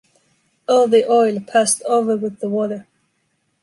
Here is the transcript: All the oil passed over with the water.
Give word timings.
All 0.67 0.87
the 0.87 1.07
oil 1.07 1.41
passed 1.41 1.83
over 1.83 2.17
with 2.17 2.39
the 2.39 2.49
water. 2.49 2.87